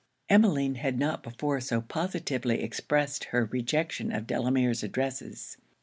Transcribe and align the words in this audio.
Emmeline 0.29 0.73
had 0.73 0.97
not 0.97 1.21
before 1.21 1.59
so 1.61 1.79
positively 1.79 2.63
expressed 2.63 3.25
her 3.25 3.45
rejection 3.45 4.11
of 4.11 4.25
Delamere's 4.25 4.81
addresses. 4.81 5.57